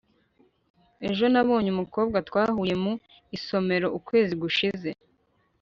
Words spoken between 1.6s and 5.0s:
umukobwa twahuye mu isomero ukwezi gushize